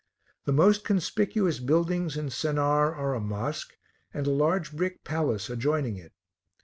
[0.45, 3.75] The most conspicuous buildings in Sennaar are a mosque,
[4.11, 6.13] and a large brick palace adjoining it.